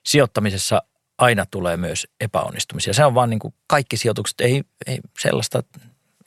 [0.05, 0.83] sijoittamisessa
[1.17, 2.93] aina tulee myös epäonnistumisia.
[2.93, 5.63] Se on vaan niin kuin kaikki sijoitukset, ei, ei sellaista,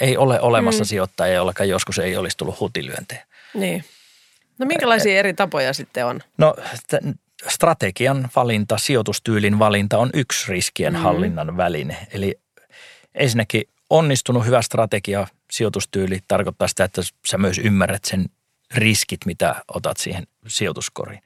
[0.01, 0.87] ei ole olemassa mm.
[0.87, 3.27] sijoittajia, jollakaan joskus ei olisi tullut hutilyöntejä.
[3.55, 3.85] Niin.
[4.59, 6.21] No minkälaisia eri tapoja sitten on?
[6.39, 6.55] No
[7.49, 10.99] strategian valinta, sijoitustyylin valinta on yksi riskien mm.
[10.99, 12.07] hallinnan väline.
[12.13, 12.41] Eli
[13.15, 18.27] ensinnäkin onnistunut hyvä strategia, sijoitustyyli tarkoittaa sitä, että sä myös ymmärrät sen
[18.75, 21.23] riskit, mitä otat siihen sijoituskoriin.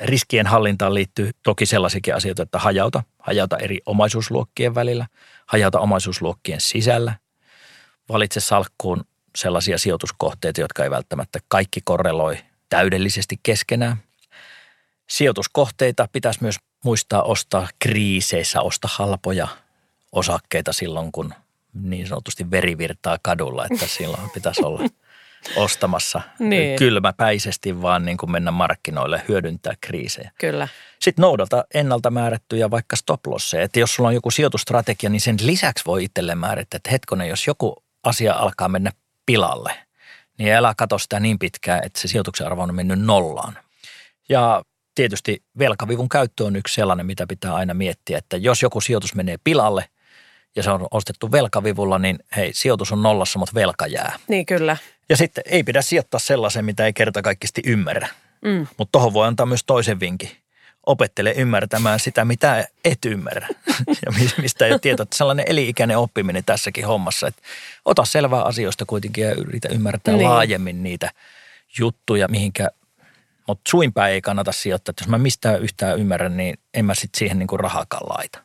[0.00, 5.06] Riskien hallintaan liittyy toki sellaisiakin asioita, että hajauta, hajauta eri omaisuusluokkien välillä,
[5.46, 7.14] hajauta omaisuusluokkien sisällä.
[8.08, 9.04] Valitse salkkuun
[9.36, 13.96] sellaisia sijoituskohteita, jotka ei välttämättä kaikki korreloi täydellisesti keskenään.
[15.06, 19.48] Sijoituskohteita pitäisi myös muistaa ostaa kriiseissä, osta halpoja
[20.12, 21.34] osakkeita silloin, kun
[21.82, 24.80] niin sanotusti verivirtaa kadulla, että silloin pitäisi olla
[25.56, 26.78] ostamassa niin.
[26.78, 30.30] kylmäpäisesti vaan niin kuin mennä markkinoille hyödyntää kriisejä.
[30.40, 30.68] Kyllä.
[31.00, 33.62] Sitten noudata ennalta määrättyjä vaikka stop losseja.
[33.62, 37.46] Että jos sulla on joku sijoitustrategia, niin sen lisäksi voi itselle määrittää, että hetkonen, jos
[37.46, 38.90] joku asia alkaa mennä
[39.26, 39.72] pilalle,
[40.38, 43.58] niin älä katso sitä niin pitkään, että se sijoituksen arvo on mennyt nollaan.
[44.28, 44.62] Ja
[44.94, 49.36] tietysti velkavivun käyttö on yksi sellainen, mitä pitää aina miettiä, että jos joku sijoitus menee
[49.44, 49.88] pilalle–
[50.58, 54.18] ja se on ostettu velkavivulla, niin hei, sijoitus on nollassa, mutta velka jää.
[54.28, 54.76] Niin kyllä.
[55.08, 58.08] Ja sitten ei pidä sijoittaa sellaiseen, mitä ei kerta kaikkisti ymmärrä.
[58.44, 58.66] Mm.
[58.78, 60.30] Mutta tuohon voi antaa myös toisen vinkin.
[60.88, 63.48] Opettele ymmärtämään sitä, mitä et ymmärrä
[64.06, 65.02] ja mistä ei ole tietoa.
[65.02, 67.26] Että sellainen eli-ikäinen oppiminen tässäkin hommassa.
[67.26, 67.42] Että
[67.84, 70.28] ota selvää asioista kuitenkin ja yritä ymmärtää niin.
[70.28, 71.10] laajemmin niitä
[71.78, 72.70] juttuja, mihinkä
[73.48, 74.90] mutta suinpäin ei kannata sijoittaa.
[74.90, 78.38] Että jos mä mistään yhtään ymmärrän, niin en mä sitten siihen niinku rahakaan laita.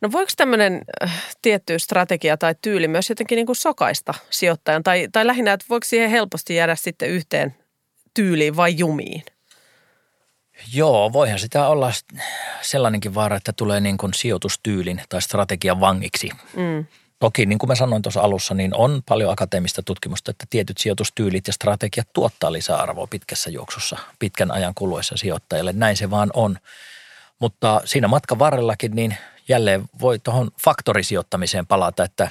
[0.00, 4.82] No voiko tämmöinen äh, tietty strategia tai tyyli myös jotenkin niin kuin sokaista sijoittajan?
[4.82, 7.54] Tai, tai lähinnä, että voiko siihen helposti jäädä sitten yhteen
[8.14, 9.22] tyyliin vai jumiin?
[10.72, 11.92] Joo, voihan sitä olla
[12.62, 16.30] sellainenkin vaara, että tulee niin kuin sijoitustyylin tai strategian vangiksi.
[16.56, 16.86] Mm.
[17.18, 21.46] Toki, niin kuin mä sanoin tuossa alussa, niin on paljon akateemista tutkimusta, että tietyt sijoitustyylit
[21.46, 25.72] ja strategiat tuottaa lisäarvoa pitkässä juoksussa, pitkän ajan kuluessa sijoittajalle.
[25.72, 26.56] Näin se vaan on.
[27.38, 29.16] Mutta siinä matkan varrellakin niin
[29.48, 32.30] jälleen voi tuohon faktorisijoittamiseen palata, että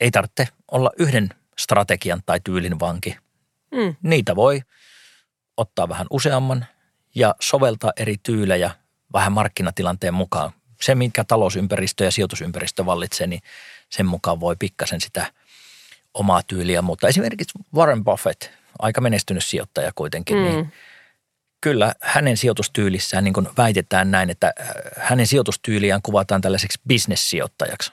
[0.00, 1.28] ei tarvitse olla yhden
[1.58, 3.16] strategian tai tyylin vanki.
[3.70, 3.96] Mm.
[4.02, 4.62] Niitä voi
[5.56, 6.66] ottaa vähän useamman
[7.18, 8.70] ja soveltaa eri tyylejä
[9.12, 10.52] vähän markkinatilanteen mukaan.
[10.80, 13.40] Se, minkä talousympäristö ja sijoitusympäristö vallitsee, niin
[13.90, 15.32] sen mukaan voi pikkasen sitä
[16.14, 16.82] omaa tyyliä.
[16.82, 18.44] Mutta esimerkiksi Warren Buffett,
[18.78, 20.56] aika menestynyt sijoittaja kuitenkin, niin mm.
[20.56, 20.72] niin
[21.60, 27.92] kyllä hänen sijoitustyylissään niin kuin väitetään näin, että äh, hänen sijoitustyyliään kuvataan tällaiseksi bisnessijoittajaksi.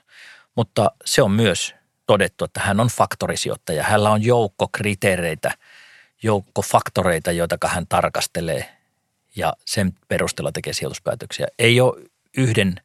[0.56, 3.84] Mutta se on myös todettu, että hän on faktorisijoittaja.
[3.84, 5.52] Hänellä on joukko kriteereitä,
[6.24, 8.75] joukko faktoreita, joita hän tarkastelee
[9.36, 11.48] ja sen perusteella tekee sijoituspäätöksiä.
[11.60, 12.04] Ei ole
[12.38, 12.76] yhden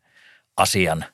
[0.56, 1.04] asian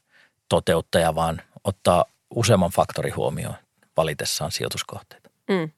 [0.48, 3.54] toteuttaja, vaan ottaa useamman faktorin huomioon
[3.96, 5.30] valitessaan sijoituskohteita.
[5.48, 5.70] Mm.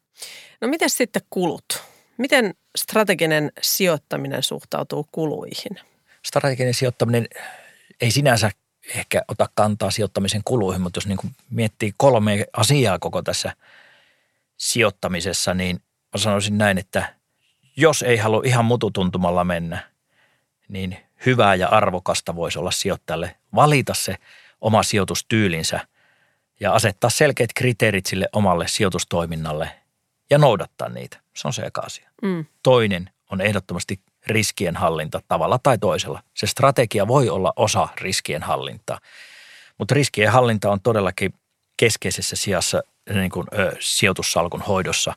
[0.60, 1.82] No miten sitten kulut?
[2.18, 5.80] Miten strateginen sijoittaminen suhtautuu kuluihin?
[6.26, 7.28] Strateginen sijoittaminen
[8.00, 8.50] ei sinänsä
[8.94, 13.52] ehkä ota kantaa sijoittamisen kuluihin, mutta jos niin kuin miettii kolme asiaa koko tässä
[14.56, 15.76] sijoittamisessa, niin
[16.14, 17.14] mä sanoisin näin, että
[17.78, 19.90] jos ei halua ihan mututuntumalla mennä,
[20.68, 24.14] niin hyvää ja arvokasta voisi olla sijoittajalle valita se
[24.60, 25.80] oma sijoitustyylinsä
[26.60, 29.70] ja asettaa selkeät kriteerit sille omalle sijoitustoiminnalle
[30.30, 31.20] ja noudattaa niitä.
[31.34, 32.10] Se on se eka asia.
[32.22, 32.46] Mm.
[32.62, 36.22] Toinen on ehdottomasti riskien hallinta tavalla tai toisella.
[36.34, 38.98] Se strategia voi olla osa riskien hallintaa,
[39.78, 41.34] mutta riskien hallinta on todellakin
[41.76, 42.82] keskeisessä sijassa
[43.14, 45.14] niin kuin, ö, sijoitussalkun hoidossa.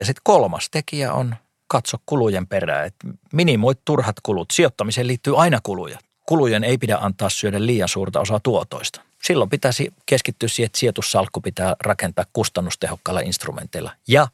[0.00, 1.36] Ja sitten kolmas tekijä on
[1.68, 4.50] katso kulujen perään, että minimoit turhat kulut.
[4.50, 5.98] Sijoittamiseen liittyy aina kuluja.
[6.26, 9.00] Kulujen ei pidä antaa syödä liian suurta osaa tuotoista.
[9.22, 14.28] Silloin pitäisi keskittyä siihen, että sijoitussalkku pitää rakentaa kustannustehokkailla instrumenteilla ja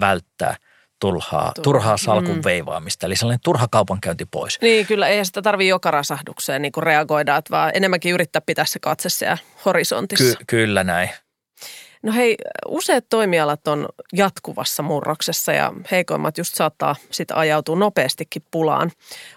[0.00, 0.56] välttää
[1.00, 2.44] turhaa, turhaa salkun mm.
[2.44, 4.58] veivaamista, eli sellainen turha kaupankäynti pois.
[4.60, 8.78] Niin, kyllä ei sitä tarvitse joka rasahdukseen niin kuin reagoida, vaan enemmänkin yrittää pitää se
[8.78, 10.38] katse siellä horisontissa.
[10.38, 11.10] Ky- kyllä näin.
[12.02, 12.36] No hei,
[12.68, 18.90] useat toimialat on jatkuvassa murroksessa ja heikoimmat just saattaa sitten ajautua nopeastikin pulaan.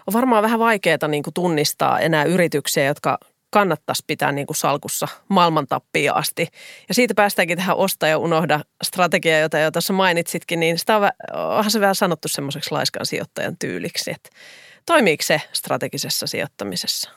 [0.06, 3.18] On varmaan vähän vaikeaa niin tunnistaa enää yrityksiä, jotka
[3.50, 5.66] kannattaisi pitää niin kuin salkussa maailman
[6.14, 6.48] asti.
[6.88, 11.10] Ja siitä päästäänkin tähän osta ja unohda strategia, jota jo tuossa mainitsitkin, niin sitä on,
[11.32, 14.30] onhan se vähän sanottu semmoiseksi laiskan sijoittajan tyyliksi, että
[14.86, 17.10] Toimiiko se strategisessa sijoittamisessa?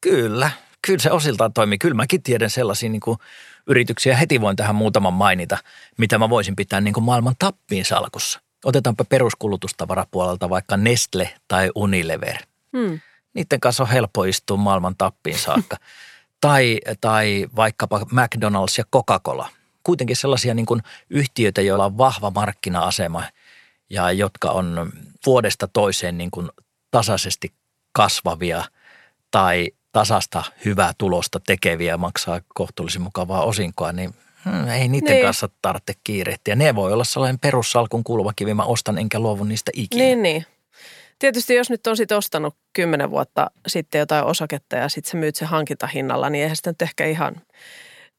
[0.00, 0.50] Kyllä,
[0.86, 1.78] kyllä se osiltaan toimii.
[1.78, 3.18] Kyllä mäkin tiedän sellaisia niin kuin
[3.66, 5.58] yrityksiä, heti voin tähän muutaman mainita,
[5.98, 8.40] mitä mä voisin pitää niin kuin maailman tappiin salkussa.
[8.64, 12.36] Otetaanpa peruskulutustavarapuolelta vaikka Nestle tai Unilever.
[12.76, 13.00] Hmm.
[13.34, 15.76] Niiden kanssa on helppo istua maailman tappiin saakka.
[16.40, 19.48] tai, tai vaikkapa McDonald's ja Coca-Cola.
[19.82, 23.22] Kuitenkin sellaisia niin kuin yhtiöitä, joilla on vahva markkina-asema
[23.90, 24.92] ja jotka on
[25.26, 26.50] vuodesta toiseen niin kuin
[26.90, 27.52] tasaisesti
[27.92, 28.64] kasvavia
[29.30, 35.24] tai tasasta hyvää tulosta tekeviä maksaa kohtuullisen mukavaa osinkoa, niin hmm, ei niiden niin.
[35.24, 36.56] kanssa tarvitse kiirehtiä.
[36.56, 40.04] Ne voi olla sellainen perussalkun kulmakivi, mä ostan enkä luovu niistä ikinä.
[40.04, 40.46] Niin, niin.
[41.18, 45.36] Tietysti jos nyt on sit ostanut kymmenen vuotta sitten jotain osaketta ja sitten sä myyt
[45.36, 47.36] se hankintahinnalla, niin eihän sitä nyt ehkä ihan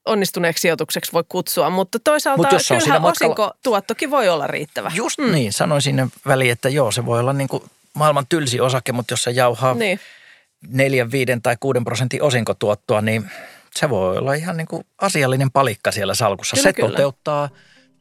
[0.06, 3.54] onnistuneeksi sijoitukseksi voi kutsua, mutta toisaalta Mut jos kyllähän matkalla...
[3.64, 4.92] tuottokin voi olla riittävä.
[4.96, 8.92] Just niin, sanoin sinne väliin, että joo, se voi olla niin kuin maailman tylsi osake,
[8.92, 10.00] mutta jos se jauhaa niin.
[10.68, 13.32] 4, 5 tai 6 prosentin osinkotuottoa, niin
[13.76, 16.56] se voi olla ihan niin kuin asiallinen palikka siellä salkussa.
[16.56, 16.90] Kyllä, se kyllä.
[16.90, 17.50] toteuttaa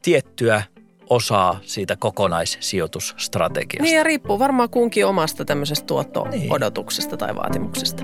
[0.01, 0.63] tiettyä
[1.09, 3.83] osaa siitä kokonaissijoitusstrategiasta.
[3.83, 7.19] Niin ja riippuu varmaan kunkin omasta tämmöisestä tuotto-odotuksesta niin.
[7.19, 8.03] tai vaatimuksesta.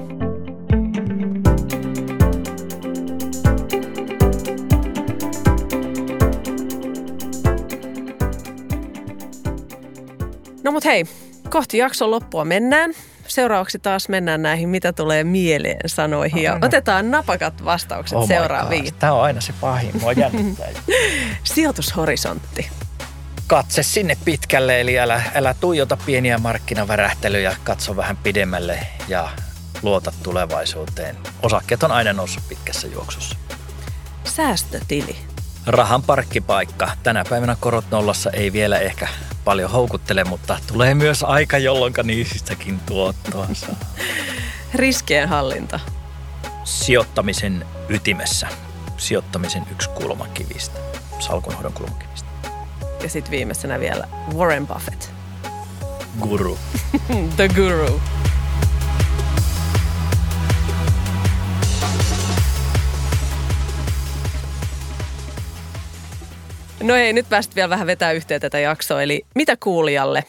[10.63, 11.05] No mut hei,
[11.49, 12.93] kohti jakson loppua mennään.
[13.31, 16.43] Seuraavaksi taas mennään näihin, mitä tulee mieleen sanoihin.
[16.43, 18.93] Ja otetaan napakat vastaukset oh seuraaviin.
[18.99, 20.67] Tämä on aina se pahin, mua jännittää.
[21.43, 22.69] Sijoitushorisontti.
[23.47, 29.29] Katse sinne pitkälle, eli älä, älä tuijota pieniä markkinavärähtelyjä, katso vähän pidemmälle ja
[29.81, 31.17] luota tulevaisuuteen.
[31.43, 33.35] Osakkeet on aina noussut pitkässä juoksussa.
[34.23, 35.15] Säästötili.
[35.67, 36.91] Rahan parkkipaikka.
[37.03, 39.07] Tänä päivänä korot nollassa ei vielä ehkä
[39.45, 43.75] paljon houkuttele, mutta tulee myös aika, jolloin niistäkin tuottoa saa.
[44.73, 45.79] Riskien hallinta.
[46.63, 48.47] Sijoittamisen ytimessä.
[48.97, 50.79] Sijoittamisen yksi kulmakivistä.
[51.19, 52.29] Salkunhoidon kulmakivistä.
[53.03, 55.09] Ja sitten viimeisenä vielä Warren Buffett.
[56.19, 56.59] Guru.
[57.37, 58.01] The guru.
[66.81, 69.01] No ei, nyt päästä vielä vähän vetää yhteen tätä jaksoa.
[69.01, 70.23] Eli mitä kuulijalle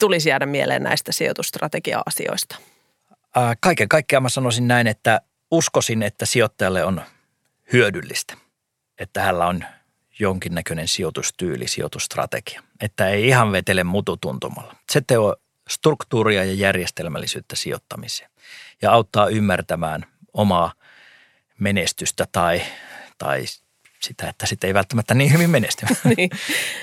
[0.00, 2.56] tulisi jäädä mieleen näistä sijoitustrategia-asioista?
[3.60, 7.02] Kaiken kaikkiaan mä sanoisin näin, että uskoisin, että sijoittajalle on
[7.72, 8.34] hyödyllistä,
[8.98, 9.64] että hänellä on
[10.18, 12.62] jonkinnäköinen sijoitustyyli, sijoitustrategia.
[12.80, 14.74] Että ei ihan vetele mututuntumalla.
[14.90, 15.36] Se teo
[15.68, 18.30] struktuuria ja järjestelmällisyyttä sijoittamiseen
[18.82, 20.72] ja auttaa ymmärtämään omaa
[21.58, 22.62] menestystä tai,
[23.18, 23.44] tai
[24.02, 25.86] sitä, että sitten ei välttämättä niin hyvin menesty.
[26.16, 26.30] niin.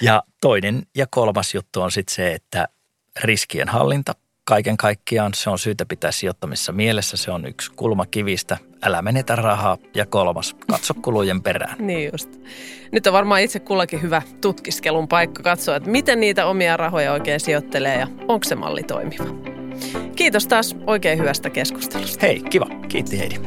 [0.01, 2.67] Ja toinen ja kolmas juttu on sitten se, että
[3.23, 7.17] riskien hallinta kaiken kaikkiaan se on syytä pitää sijoittamissa mielessä.
[7.17, 8.57] Se on yksi kulma kivistä.
[8.81, 9.77] Älä menetä rahaa.
[9.95, 11.77] Ja kolmas, katso kulujen perään.
[11.87, 12.29] niin just.
[12.91, 17.39] Nyt on varmaan itse kullakin hyvä tutkiskelun paikka katsoa, että miten niitä omia rahoja oikein
[17.39, 19.25] sijoittelee ja onko se malli toimiva.
[20.15, 22.25] Kiitos taas oikein hyvästä keskustelusta.
[22.25, 22.67] Hei, kiva.
[22.89, 23.39] Kiitti Heidi.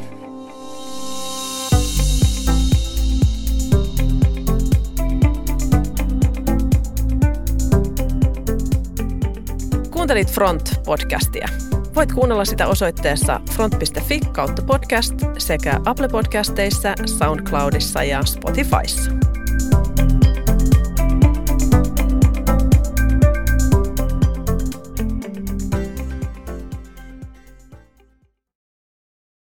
[10.06, 11.48] Kuuntelit Front-podcastia.
[11.94, 19.10] Voit kuunnella sitä osoitteessa front.fi kautta podcast sekä Apple Podcasteissa, SoundCloudissa ja Spotifyssa.